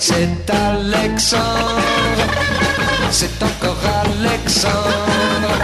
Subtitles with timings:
[0.00, 1.82] C'est Alexandre,
[3.10, 5.58] c'est encore Alexandre,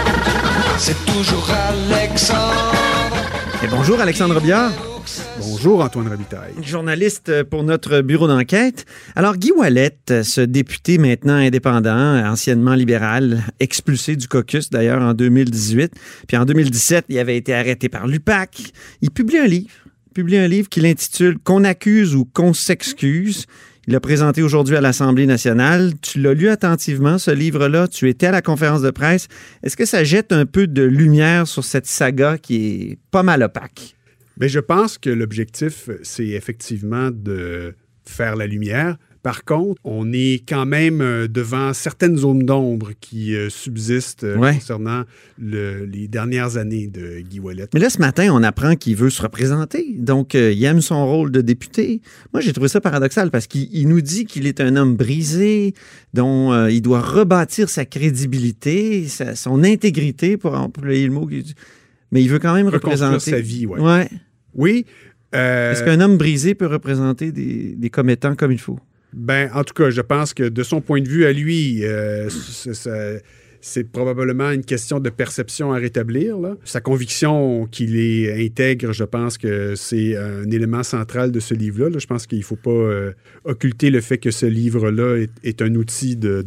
[0.77, 2.75] c'est toujours Alexandre.
[3.63, 4.73] Et bonjour Alexandre Biard.
[5.39, 6.53] Bonjour Antoine Rabitaille.
[6.61, 8.85] Journaliste pour notre bureau d'enquête.
[9.15, 15.93] Alors Guy Wallet, ce député maintenant indépendant, anciennement libéral, expulsé du caucus d'ailleurs en 2018,
[16.27, 18.73] puis en 2017, il avait été arrêté par l'UPAC.
[19.01, 19.71] Il publie un livre,
[20.13, 23.45] publie un livre qu'il intitule Qu'on accuse ou qu'on s'excuse.
[23.87, 25.93] Il l'a présenté aujourd'hui à l'Assemblée nationale.
[26.01, 27.87] Tu l'as lu attentivement, ce livre-là.
[27.87, 29.27] Tu étais à la conférence de presse.
[29.61, 33.43] Est-ce que ça jette un peu de lumière sur cette saga qui est pas mal
[33.43, 33.95] opaque?
[34.37, 38.97] Mais je pense que l'objectif, c'est effectivement de faire la lumière.
[39.25, 44.37] Par contre, on est quand même euh, devant certaines zones d'ombre qui euh, subsistent euh,
[44.37, 44.53] Ouais.
[44.53, 45.01] concernant
[45.39, 47.65] le- les dernières années de Guy Ouellet.
[47.73, 49.95] Mais là, ce matin, on apprend qu'il veut se représenter.
[49.97, 52.01] Donc, euh, il aime son rôle de député.
[52.33, 55.73] Moi, j'ai trouvé ça paradoxal parce qu'il il nous dit qu'il est un homme brisé,
[56.13, 61.27] dont il doit rebâtir sa crédibilité, sa- son intégrité, pour employer le mot.
[62.11, 63.31] Mais il veut quand même représenter.
[63.31, 63.79] sa vie, ouais.
[63.79, 64.07] Ouais.
[64.53, 64.85] Oui.
[65.33, 68.79] Est-ce qu'un homme brisé peut représenter des, des commettants comme il faut?
[69.15, 72.29] Ben, en tout cas, je pense que de son point de vue à lui, euh,
[73.61, 76.37] c'est- probablement une question de perception à rétablir.
[76.65, 81.89] Sa conviction qu'il est intègre, je pense que c'est un élément central de ce livre-là.
[81.89, 81.97] là.
[81.97, 83.13] Je pense qu'il ne faut pas euh,
[83.45, 86.43] occulter le fait que ce livre-là est, un outil de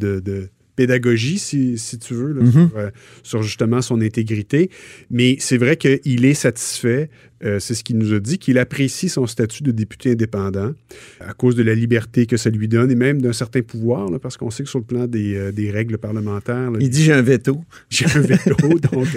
[0.78, 2.52] pédagogie, si, si tu veux, là, Mhm.
[2.52, 2.90] sur, euh,
[3.24, 4.70] sur justement son intégrité.
[5.10, 7.10] Mais c'est vrai qu'il est satisfait,
[7.44, 10.72] euh, c'est ce qu'il nous a dit, qu'il apprécie son statut de député indépendant
[11.20, 14.18] à cause de la liberté que ça lui donne et même d'un certain pouvoir, là,
[14.20, 17.02] parce qu'on sait que sur le plan des, euh, des règles parlementaires, là, Il dit
[17.02, 17.60] j'ai un veto.
[17.90, 18.54] j'ai un veto,
[18.92, 19.08] donc,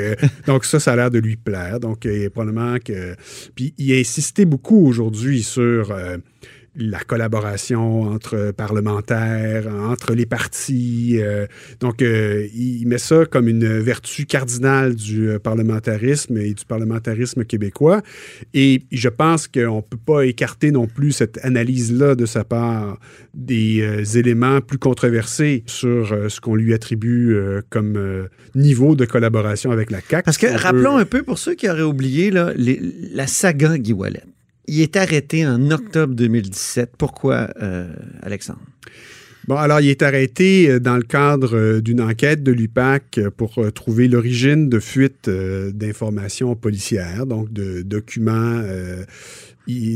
[0.47, 1.79] donc ça, ça a l'air de lui plaire.
[1.79, 3.15] Donc, euh, probablement que...
[3.55, 5.93] Puis il a insisté beaucoup aujourd'hui sur
[6.75, 11.17] la collaboration entre parlementaires, entre les partis.
[11.19, 11.45] euh,
[11.81, 17.43] donc, euh, il met ça comme une vertu cardinale du euh, parlementarisme et du parlementarisme
[17.43, 18.01] québécois.
[18.53, 22.99] Et je pense qu'on ne peut pas écarter non plus cette analyse-là de sa part
[23.33, 27.35] des euh, éléments plus controversés sur ce qu'on lui attribue
[27.69, 30.23] comme niveau de collaboration avec la CAQ.
[30.23, 32.79] Parce que On rappelons peut- un peu pour ceux qui auraient oublié là, les-
[33.13, 34.23] la saga Guy Wallet.
[34.73, 36.91] Il est arrêté en octobre 2017.
[36.97, 38.61] Pourquoi, euh, Alexandre?
[39.45, 43.59] Bon, alors, il est arrêté euh, dans le cadre euh, d'une enquête de l'UPAC pour
[43.73, 48.63] trouver l'origine de fuites d'informations policières, donc de documents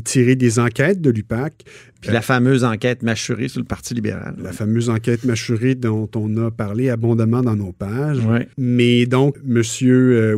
[0.04, 1.64] tirés des enquêtes de l'UPAC.
[2.06, 4.36] Puis la fameuse enquête mâchurée sur le Parti libéral.
[4.42, 8.20] La fameuse enquête mâchurée dont on a parlé abondamment dans nos pages.
[8.26, 8.48] Ouais.
[8.58, 9.62] Mais donc, M.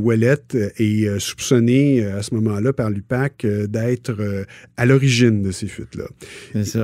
[0.01, 0.37] Ouellet
[0.77, 4.43] est euh, soupçonné euh, à ce moment-là par l'UPAC euh, d'être euh,
[4.77, 6.05] à l'origine de ces fuites-là.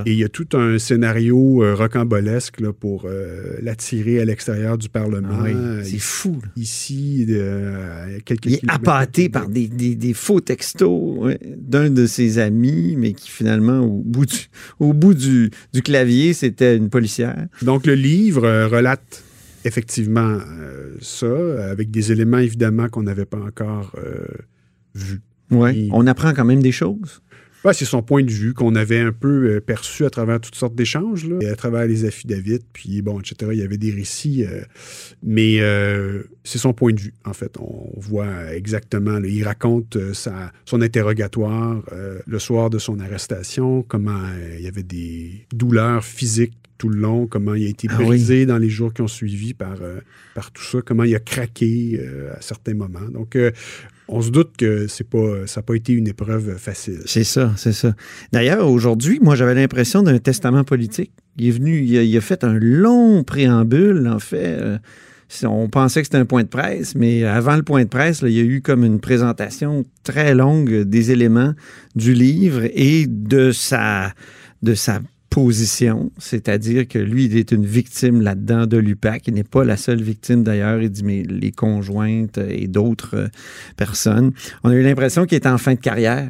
[0.06, 4.78] Et il y a tout un scénario euh, rocambolesque là, pour euh, l'attirer à l'extérieur
[4.78, 5.30] du Parlement.
[5.32, 6.40] Ah oui, Euh, c'est fou.
[6.42, 6.50] là.
[6.56, 12.06] Ici, euh, quelques Il est appâté par des, des- des faux textos ouais, d'un de
[12.06, 14.36] ses amis, mais qui finalement, au bout du,
[14.80, 17.48] au bout du, du clavier, c'était une policière.
[17.62, 19.24] Donc, le livre euh, relate
[19.66, 21.28] effectivement euh, ça,
[21.72, 24.26] avec des éléments évidemment qu'on n'avait pas encore euh,
[24.94, 25.22] vus.
[25.74, 27.22] Il- On apprend quand même des choses.
[27.64, 30.56] Ouais, c'est son point de vue qu'on avait un peu euh, perçu à travers toutes
[30.56, 33.52] sortes d'échanges, là, et à travers les affidavits, puis bon, etc.
[33.54, 34.62] Il y avait des récits, euh,
[35.24, 37.56] mais euh, c'est son point de vue, en fait.
[37.60, 41.82] On voit exactement, là, il raconte euh, sa, son interrogatoire
[42.26, 44.22] le soir de son arrestation, comment
[44.58, 46.54] il y avait des douleurs physiques
[46.84, 48.08] tout le long, comment il a été Ah oui.
[48.08, 50.02] brisé dans les jours qui ont suivi par, euh,
[50.36, 53.08] par tout ça, comment il a craqué euh, à certains moments.
[53.10, 53.52] Donc, euh,
[54.14, 57.02] on se doute que c'est pas, ça n'a pas été une épreuve facile.
[57.06, 57.96] C'est ça, c'est ça.
[58.32, 61.12] D'ailleurs, aujourd'hui, moi, j'avais l'impression d'un testament politique.
[61.38, 64.58] Il est venu, il a, fait un long préambule, en fait.
[64.60, 64.78] euh,
[65.44, 68.34] on pensait que c'était un point de presse, mais avant le point de presse, il
[68.34, 71.54] y a eu comme une présentation très longue des éléments
[71.96, 74.14] du livre et de sa,
[74.62, 75.02] de sa
[76.18, 79.28] c'est-à-dire que lui, il est une victime là-dedans de l'UPAC.
[79.28, 80.82] Il n'est pas la seule victime d'ailleurs.
[80.82, 83.28] Il dit, mais les conjointes et d'autres euh,
[83.76, 84.32] personnes.
[84.64, 86.30] On a eu l'impression qu'il était en fin de carrière.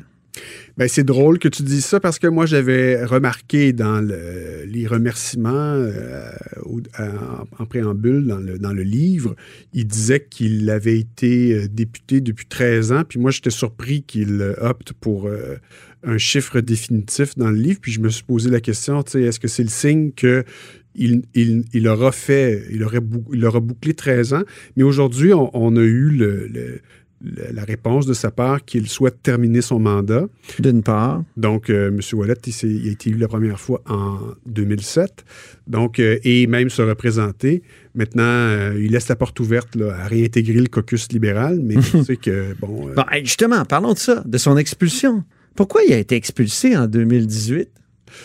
[0.77, 4.87] Ben, c'est drôle que tu dises ça parce que moi, j'avais remarqué dans le- les
[4.87, 6.31] remerciements euh,
[6.63, 6.81] au-
[7.59, 9.35] en, préambule dans le, dans le livre,
[9.73, 13.03] il disait qu'il avait été euh, député depuis 13 ans.
[13.07, 15.57] Puis moi, j'étais surpris qu'il euh, opte pour euh,
[16.03, 17.79] un chiffre définitif dans le livre.
[17.81, 20.43] Puis je me suis posé la question, est-ce que c'est le signe que
[20.95, 22.99] il, il- il aura fait, il, aurait
[23.33, 24.43] il aura bouclé 13 ans?
[24.75, 26.81] Mais aujourd'hui, on, a eu le-
[27.23, 30.25] la réponse de sa part qu'il souhaite terminer son mandat.
[30.59, 31.23] D'une part.
[31.37, 31.99] Donc, euh, M.
[32.13, 32.33] Wallet,
[32.63, 35.23] il, a été élu la première fois en 2007.
[35.67, 37.63] Donc, euh, et même se représenter.
[37.95, 42.03] Maintenant, euh, il laisse la porte ouverte là, à réintégrer le caucus libéral, mais je
[42.03, 42.89] sais que, bon...
[42.93, 45.23] Bon, hey, justement, parlons de ça, de son expulsion.
[45.55, 47.69] Pourquoi il a été expulsé en 2018?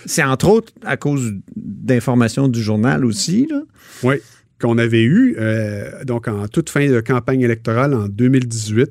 [0.07, 3.63] C'est entre autres à cause d'informations du journal aussi, là.
[4.03, 4.17] Oui,
[4.61, 8.91] qu'on avait eu, euh, donc en toute fin de campagne électorale en 2018,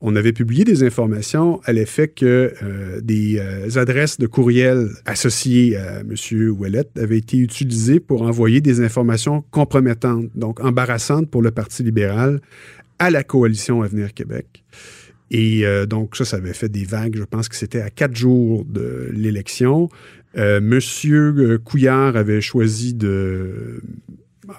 [0.00, 5.76] on avait publié des informations à l'effet que euh, des euh, adresses de courriel associées
[5.76, 6.14] à M.
[6.52, 12.40] Ouellet avaient été utilisées pour envoyer des informations compromettantes, donc embarrassantes pour le Parti libéral
[13.00, 14.64] à la coalition Avenir Québec.
[15.30, 17.16] Et donc, ça, ça avait fait des vagues.
[17.18, 19.90] Je pense que c'était à quatre jours de l'élection.
[20.36, 23.80] Euh, Monsieur Couillard avait choisi de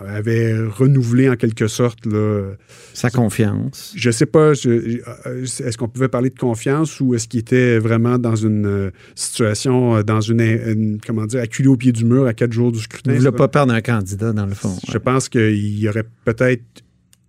[0.06, 2.52] avait renouvelé en quelque sorte là,
[2.94, 3.94] Sa confiance.
[3.96, 4.98] je sais pas, euh,
[5.44, 9.98] est-ce qu'on pouvait parler de confiance ou est-ce qu'il était vraiment dans une euh, situation,
[9.98, 12.80] euh, dans une, une- comment dire, acculé au pied du mur à quatre jours du
[12.80, 13.12] scrutin?
[13.12, 14.76] Il ne voulait pas perdre un candidat, dans le fond.
[14.92, 16.64] je pense qu'il y aurait peut-être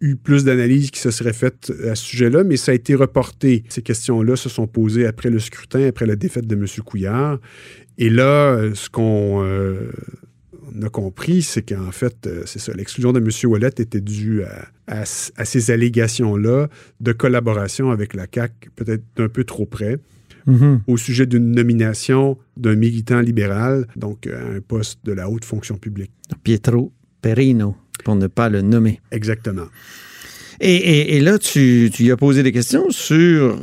[0.02, 3.64] eu plus d'analyses qui se seraient faites à ce sujet-là, mais ça a été reporté.
[3.68, 6.64] Ces questions-là se sont posées après le scrutin, après la défaite de M.
[6.84, 7.38] Couillard.
[7.98, 9.90] Et là, ce qu'on euh,
[10.76, 13.28] on a compris, c'est qu'en fait, euh, c'est ça, l'exclusion de M.
[13.50, 16.68] Ouellet était due à, à c- à ces allégations-là
[17.00, 19.98] de collaboration avec la CAQ, peut-être d'un peu trop près
[20.46, 20.80] Mhm.
[20.86, 25.76] au sujet d'une nomination d'un militant libéral, donc à un poste de la haute fonction
[25.76, 26.12] publique.
[26.42, 29.00] Pietro Perino, pour ne pas le nommer.
[29.12, 29.66] Exactement.
[30.62, 33.58] Et, et- et là, tu, tu as posé des questions sur,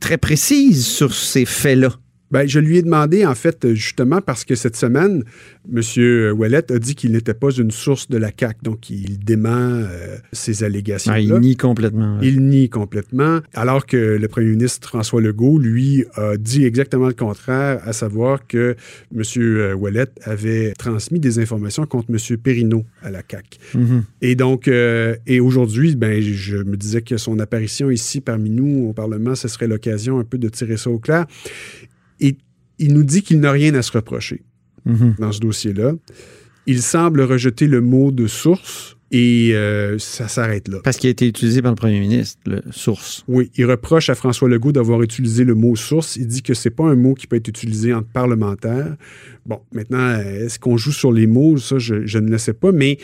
[0.00, 1.94] très précises sur ces faits-là.
[2.32, 5.22] Ben, je lui ai demandé, en fait, justement, parce que cette semaine,
[5.70, 6.32] M.
[6.34, 10.16] Ouellet a dit qu'il n'était pas une source de la CAQ, donc il dément euh,
[10.32, 11.18] ces allégations-là.
[11.18, 12.18] Ah, il nie complètement.
[12.22, 17.14] Il nie complètement, alors que le premier ministre François Legault, lui, a dit exactement le
[17.14, 18.76] contraire, à savoir que
[19.14, 19.74] M.
[19.78, 22.38] Ouellet avait transmis des informations contre M.
[22.38, 23.58] Perrineau à la CAQ.
[23.74, 24.04] Mhm.
[24.22, 28.88] Et donc, euh, et aujourd'hui, ben, je me disais que son apparition ici parmi nous
[28.88, 31.26] au Parlement, ce serait l'occasion un peu de tirer ça au clair.
[32.22, 32.36] Et
[32.78, 34.42] il nous dit qu'il n'a rien à se reprocher
[34.84, 35.14] Mhm.
[35.18, 35.92] dans ce dossier-là.
[36.66, 40.78] Il semble rejeter le mot de source et euh, ça s'arrête là.
[40.82, 43.24] Parce qu'il a été utilisé par le premier ministre, le source.
[43.28, 46.16] Oui, il reproche à François Legault d'avoir utilisé le mot source.
[46.16, 48.96] Il dit que c'est pas un mot qui peut être utilisé entre parlementaires.
[49.46, 51.58] Bon, maintenant, est-ce qu'on joue sur les mots?
[51.58, 52.98] Ça, je, je ne le sais pas, mais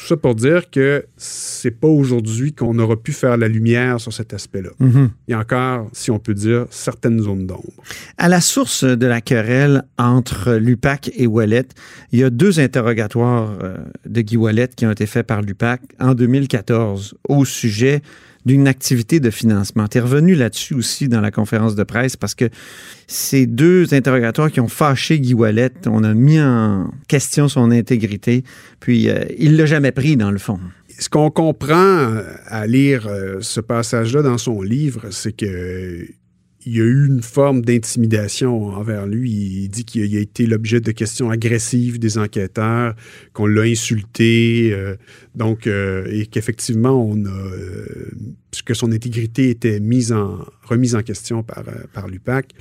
[0.00, 4.12] tout ça pour dire que c'est pas aujourd'hui qu'on aura pu faire la lumière sur
[4.12, 4.70] cet aspect-là.
[4.80, 7.82] Il y a encore, si on peut dire, certaines zones d'ombre.
[8.16, 11.66] À la source de la querelle entre l'UPAC et Wallet,
[12.12, 13.76] il y a deux interrogatoires euh,
[14.06, 18.00] de Guy Wallet qui ont été faits par l'UPAC en 2014 au sujet
[18.46, 19.88] d'une activité de financement.
[19.88, 22.48] Tu es revenu là-dessus aussi dans la conférence de presse parce que
[23.06, 28.44] ces deux interrogatoires qui ont fâché Guy Wallet, on a mis en question son intégrité,
[28.78, 30.58] puis euh, il l'a jamais pris dans le fond.
[30.98, 32.08] Ce qu'on comprend
[32.46, 36.06] à lire euh, ce passage-là dans son livre, c'est que
[36.66, 39.30] il y a eu une forme d'intimidation envers lui.
[39.30, 42.94] Il dit qu'il a été l'objet de questions agressives des enquêteurs,
[43.32, 44.96] qu'on l'a insulté, euh,
[45.34, 48.10] donc euh, et qu'effectivement on a euh,
[48.64, 52.52] que son intégrité était mise en remise en question par par l'UPAC.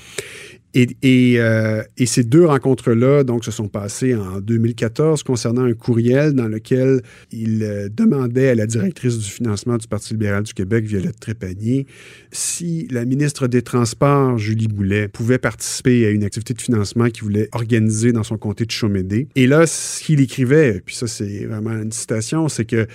[0.76, 6.48] Euh, et ces deux rencontres-là, donc, se sont passées en 2014 concernant un courriel dans
[6.48, 11.20] lequel il euh, demandait à la directrice du financement du Parti libéral du Québec, Violette
[11.20, 11.88] Trépanier,
[12.32, 17.24] si la ministre des Transports, Julie Boulet, pouvait participer à une activité de financement qu'il
[17.24, 19.28] voulait organiser dans son comté de Chaumédé.
[19.36, 22.88] Et là, ce qu'il écrivait, puis ça, c'est vraiment une citation, c'est que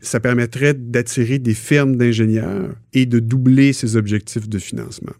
[0.00, 5.12] ça permettrait d'attirer des firmes d'ingénieurs et de doubler ses objectifs de financement.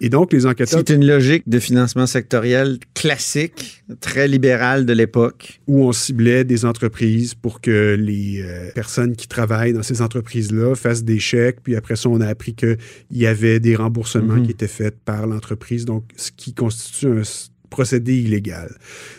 [0.00, 5.60] Et donc, les enquêteurs C'est une logique de financement sectoriel classique, très libérale de l'époque.
[5.66, 10.74] où on ciblait des entreprises pour que les euh, personnes qui travaillent dans ces entreprises-là
[10.76, 11.58] fassent des chèques.
[11.64, 12.76] Puis après ça, on a appris qu'il
[13.10, 14.44] y avait des remboursements Mhm.
[14.44, 15.84] qui étaient faits par l'entreprise.
[15.84, 17.22] Donc, ce qui constitue un,
[17.70, 18.76] procédé illégal.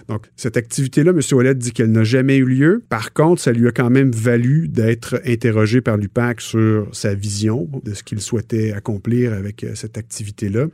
[0.08, 1.20] Donc, cette activité-là, M.
[1.32, 2.84] Ouellet dit qu'elle n'a jamais eu lieu.
[2.89, 7.70] Par contre, ça lui a quand même valu d'être interrogé par l'UPAC sur sa vision
[7.84, 10.65] de ce qu'il souhaitait accomplir avec euh, cette activité-là.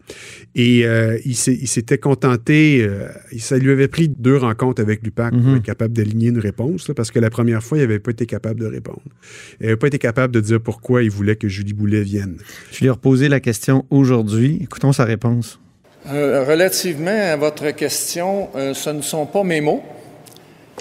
[0.55, 5.41] Et euh, il s'était contenté, euh, ça lui avait pris deux rencontres avec l'UPAC pour
[5.41, 5.57] Mhm.
[5.57, 8.25] être capable d'aligner une réponse, là, parce que la première fois, il n'avait pas été
[8.25, 9.01] capable de répondre.
[9.59, 12.37] Il n'avait pas été capable de dire pourquoi il voulait que Julie Boulet vienne.
[12.71, 14.59] Je lui ai reposé la question aujourd'hui.
[14.61, 15.59] Écoutons sa réponse.
[16.11, 19.81] Euh, relativement à votre question, euh, ce ne sont pas mes mots.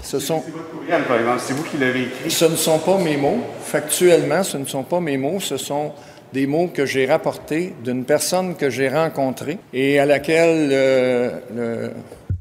[0.03, 1.41] Ce sont, C'est votre courriel, par exemple.
[1.47, 2.31] C'est vous qui l'avez écrit.
[2.31, 3.39] ce ne sont pas mes mots.
[3.63, 5.41] Factuellement, ce ne sont pas mes mots.
[5.41, 5.93] Ce sont
[6.33, 11.91] des mots que j'ai rapportés d'une personne que j'ai rencontrée et à laquelle euh, le-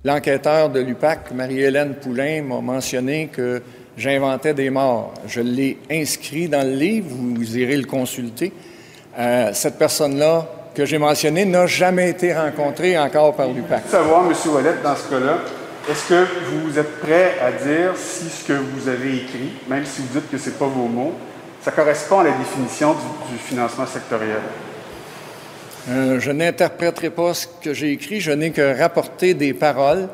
[0.04, 3.62] l'enquêteur de l'UPAC, Marie-Hélène Poulain, m'a mentionné que
[3.96, 5.14] j'inventais des morts.
[5.28, 8.52] Je l'ai inscrit dans le livre, vous, irez le consulter.
[9.54, 13.84] Cette personne-là que j'ai mentionnée n'a jamais été rencontrée encore par l'UPAC.
[13.88, 14.34] Savoir, M.
[14.52, 15.38] Ouellet, dans ce cas-là,
[15.90, 20.02] est-ce que vous êtes prêt à dire si ce que vous avez écrit, même si
[20.02, 21.14] vous dites que ce n'est pas vos mots,
[21.62, 24.40] ça correspond à la définition du, du financement sectoriel?
[25.90, 30.08] Euh, je n'interpréterai pas ce que j'ai écrit, je n'ai que rapporté des paroles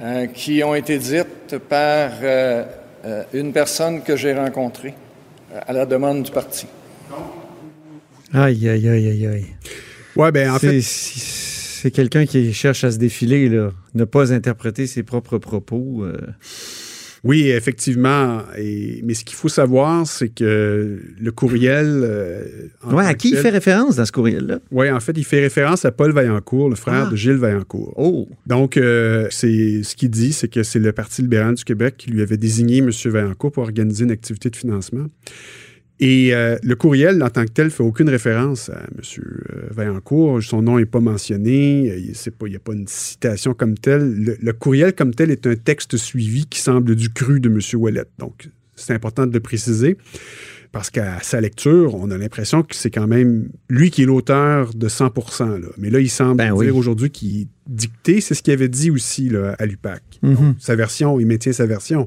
[0.00, 2.64] euh, qui ont été dites par euh,
[3.32, 4.94] une personne que j'ai rencontrée
[5.66, 6.66] à la demande du parti.
[8.32, 9.46] Aïe, aïe, aïe, aïe, aïe.
[10.16, 13.70] Ouais, ben en fait, C'est- quelqu'un qui cherche à se défiler, là.
[13.94, 16.04] Ne pas interpréter ses propres propos.
[16.04, 16.16] euh.
[17.24, 18.42] Oui, effectivement.
[18.56, 21.86] Et, mais ce qu'il faut savoir, c'est que le courriel.
[22.02, 22.44] euh,
[22.90, 24.60] Ouais, à qui il fait référence dans ce courriel-là?
[24.70, 27.10] Oui, en fait, il fait référence à Paul Vaillancourt, le frère Ah.
[27.10, 27.92] de Gilles Vaillancourt.
[27.96, 28.28] Oh!
[28.46, 32.10] Donc, euh, c'est ce qu'il dit, c'est que c'est le Parti libéral du Québec qui
[32.10, 32.90] lui avait désigné M.
[33.06, 35.06] Vaillancourt pour organiser une activité de financement.
[36.00, 39.00] Et euh, le courriel, en tant que tel, ne fait aucune référence à M.
[39.18, 40.42] euh, Vaillancourt.
[40.42, 41.92] Son nom n'est pas mentionné.
[41.98, 42.12] Il
[42.48, 44.14] n'y a pas une citation comme telle.
[44.14, 47.58] Le, le courriel comme tel est un texte suivi qui semble du cru de M.
[47.74, 48.04] Ouellet.
[48.18, 49.96] Donc, c'est important de le préciser
[50.72, 54.74] parce qu'à sa lecture, on a l'impression que c'est quand même lui qui est l'auteur
[54.74, 55.56] de 100 là.
[55.78, 56.70] Mais là, il semble Ben dire oui.
[56.70, 58.20] aujourd'hui qu'il dicté.
[58.20, 60.02] C'est ce qu'il avait dit aussi là, à l'UPAC.
[60.22, 60.34] Mhm.
[60.34, 62.06] Donc, Sa version, il maintient sa version.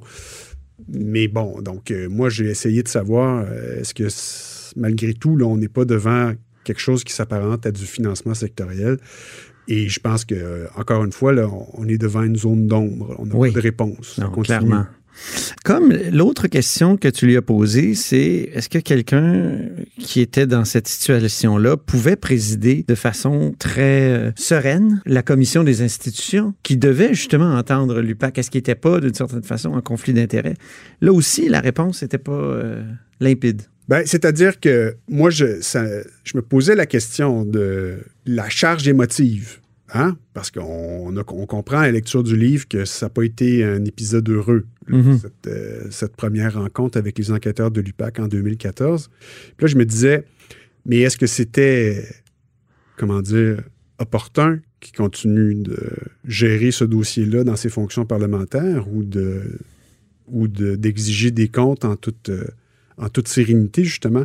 [0.89, 4.07] Mais bon, donc euh, moi, j'ai essayé de savoir, euh, est-ce que
[4.79, 6.33] malgré tout, là, on n'est pas devant
[6.63, 8.97] quelque chose qui s'apparente à du financement sectoriel?
[9.67, 12.67] Et je pense que, euh, encore une fois, là, on, on est devant une zone
[12.67, 13.15] d'ombre.
[13.19, 13.51] On n'a Oui.
[13.51, 14.17] pas de réponse.
[14.19, 14.85] Non, clairement.
[15.63, 19.60] Comme l'autre question que tu lui as posée, c'est est-ce que quelqu'un
[20.00, 25.82] qui était dans cette situation-là pouvait présider de façon très euh, sereine la commission des
[25.82, 28.38] institutions qui devait justement entendre l'UPAC?
[28.38, 30.56] Est-ce qu'il n'était pas, d'une certaine façon, en conflit d'intérêts?
[31.01, 32.82] Là aussi, la réponse n'était pas euh,
[33.20, 33.63] limpide.
[33.88, 35.62] Ben, C'est-à-dire que moi, je,
[36.24, 39.61] je me posais la question de la charge émotive.
[39.93, 40.17] Hein?
[40.33, 43.83] Parce qu'on on comprend à la lecture du livre que ça n'a pas été un
[43.83, 45.19] épisode heureux, là, Mhm.
[45.19, 49.10] cette, euh, cette première rencontre avec les enquêteurs de l'UPAC en 2014.
[49.57, 50.24] Puis là, je me disais,
[50.86, 52.05] mais est-ce que c'était,
[52.98, 53.62] comment dire,
[54.00, 55.77] opportun qu'il continue de
[56.25, 59.41] gérer ce dossier-là dans ses fonctions parlementaires ou de
[60.27, 62.45] ou de- d'exiger des comptes en toute, euh,
[62.98, 64.24] en toute sérénité, justement?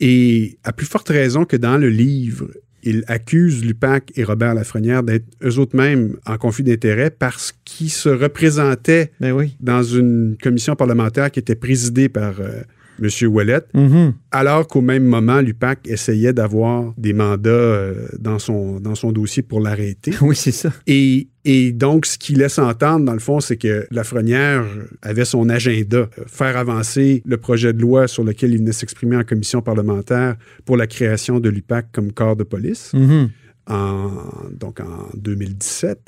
[0.00, 2.50] Et à plus forte raison que dans le livre,
[2.86, 7.90] il accuse Lupac et Robert Lafrenière d'être eux autres mêmes en conflit d'intérêts parce qu'ils
[7.90, 9.56] se représentaient Ben oui.
[9.60, 12.62] dans une commission parlementaire qui était présidée par euh,
[13.02, 13.08] M.
[13.28, 14.14] Ouellet, Mhm.
[14.30, 19.42] alors qu'au même moment, l'UPAC essayait d'avoir des mandats euh, dans, son, dans son dossier
[19.42, 20.10] pour l'arrêter.
[20.22, 20.72] Oui, c'est ça.
[20.86, 24.64] Et, et donc, ce qu'il laisse entendre, dans le fond, c'est que Lafrenière
[25.02, 29.16] avait son agenda, euh, faire avancer le projet de loi sur lequel il venait s'exprimer
[29.16, 32.92] en commission parlementaire pour la création de l'UPAC comme corps de police.
[32.94, 33.28] Mhm.
[33.68, 34.10] En,
[34.52, 35.98] donc en 2017.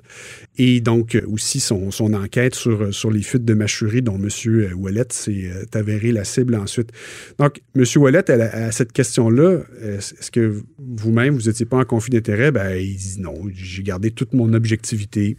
[0.59, 4.17] Et donc euh, aussi son, son enquête sur, euh, sur les fuites de mâcherie dont
[4.17, 4.29] M.
[4.77, 6.93] Ouellet s'est euh, avéré la cible ensuite.
[7.39, 7.85] Donc, M.
[7.97, 9.43] Ouellet, à, cette question-là,
[9.83, 12.53] euh, est-ce que vous-même, vous n'étiez pas en conflit d'intérêt?
[12.53, 15.37] Ben, il dit non, j'ai gardé toute mon objectivité.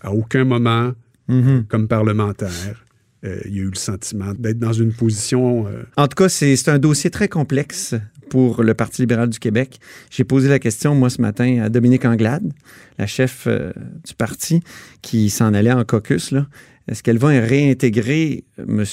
[0.00, 0.92] À aucun moment,
[1.28, 1.64] Mhm.
[1.68, 2.84] comme parlementaire,
[3.24, 5.66] euh, il y a eu le sentiment d'être dans une position...
[5.66, 7.94] euh, En tout cas, c'est c'est un dossier très complexe
[8.30, 9.80] pour le Parti libéral du Québec.
[10.10, 12.52] J'ai posé la question, moi, ce matin, à Dominique Anglade,
[12.98, 13.72] la chef euh,
[14.06, 14.60] du parti,
[15.02, 16.30] qui s'en allait en caucus.
[16.30, 16.46] Là.
[16.88, 18.84] Est-ce qu'elle va réintégrer M.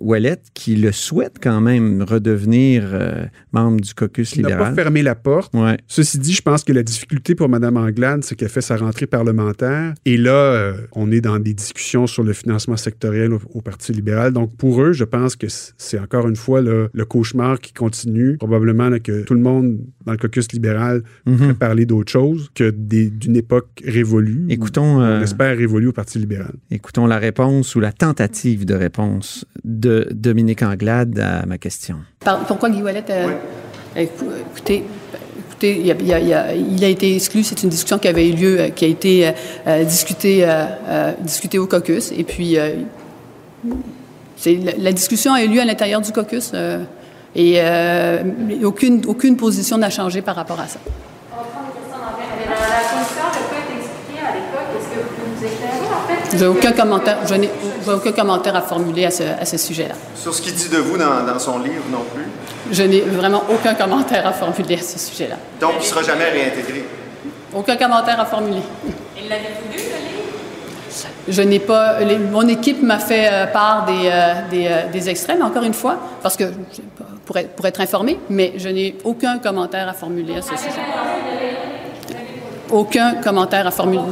[0.00, 4.74] Ouellet, qui le souhaite quand même redevenir euh, membre du caucus Il n'a pas libéral?
[4.74, 5.54] fermé la porte.
[5.54, 5.78] Ouais.
[5.86, 9.06] Ceci dit, je pense que la difficulté pour Mme Anglade, c'est qu'elle fait sa rentrée
[9.06, 9.94] parlementaire.
[10.04, 13.92] Et là, euh, on est dans des discussions sur le financement sectoriel au, au Parti
[13.92, 14.32] libéral.
[14.32, 18.36] Donc, pour eux, je pense que c'est encore une fois là, le cauchemar qui continue.
[18.36, 22.70] Probablement là, que tout le monde dans le caucus libéral pourrait parler d'autre chose que
[22.70, 24.44] d'une époque révolue.
[24.50, 26.52] Écoutons, On euh, espère révolue au Parti libéral.
[26.70, 27.29] écoutons la réponse
[27.74, 31.96] ou la tentative de réponse de Dominique Anglade à ma question.
[32.48, 34.84] Pourquoi Guy Ouellet a, a écou- écoutez,
[35.62, 37.42] il a, il a- il a- il a été exclu.
[37.42, 39.32] C'est une discussion qui avait eu lieu, qui a été euh,
[39.66, 42.12] euh, discutée, euh, euh, discutée au caucus.
[42.16, 42.70] Et puis, euh,
[44.36, 46.52] c'est, la, la discussion a eu lieu à l'intérieur du caucus.
[46.54, 46.82] euh,
[47.36, 48.22] et euh,
[48.64, 50.80] aucune, aucune position n'a changé par rapport à ça.
[50.84, 54.68] Mais la, la condition n'a pas été expliquée à l'époque.
[54.80, 56.38] Est-ce que vous pouvez nous éclairer, en fait?
[56.38, 57.50] J'ai aucun commentaire, je n'ai
[57.84, 59.94] j'ai aucun commentaire à formuler à ce, à ce sujet-là.
[60.14, 62.26] Sur ce qu'il dit de vous dans, dans son livre non plus?
[62.72, 65.36] Je n'ai vraiment aucun commentaire à formuler à ce sujet-là.
[65.60, 66.84] Donc, il ne sera jamais réintégré?
[67.54, 68.62] Aucun commentaire à formuler.
[69.20, 70.16] Il l'avait voulu, le livre?
[71.28, 72.00] Je n'ai pas.
[72.00, 75.62] les- mon équipe m'a fait euh, part des, euh, des, euh, des extraits, mais encore
[75.64, 76.44] une fois, parce que
[77.26, 80.80] pour être, pour être informé, mais je n'ai aucun commentaire à formuler à ce sujet.
[82.70, 84.02] Aucun commentaire à formuler.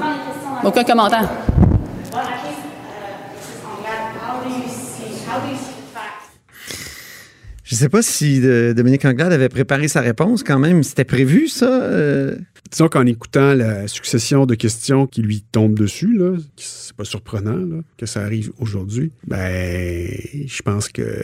[0.65, 1.29] Aucun commentaire.
[7.65, 10.83] Je ne sais pas si euh, Dominique Anglade avait préparé sa réponse quand même.
[10.83, 11.83] C'était prévu, ça?
[11.83, 12.35] euh?
[12.71, 16.19] Disons qu'en écoutant la succession de questions qui lui tombent dessus,
[16.57, 20.09] c'est pas surprenant là, que ça arrive aujourd'hui, ben,
[20.47, 21.23] je pense que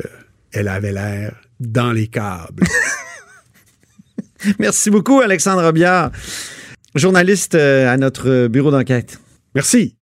[0.52, 2.64] elle avait l'air dans les câbles.
[4.58, 6.12] Merci beaucoup, Alexandre Biard,
[6.94, 9.18] journaliste euh, à notre bureau d'enquête.
[9.54, 9.96] Merci.